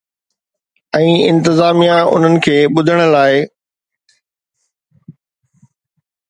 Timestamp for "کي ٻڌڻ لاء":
2.47-3.37